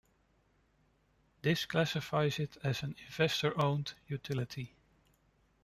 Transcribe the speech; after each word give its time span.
This 1.43 1.67
classifies 1.67 2.39
it 2.39 2.57
as 2.63 2.81
an 2.81 2.95
investor-owned 3.05 3.93
utility. 4.07 4.73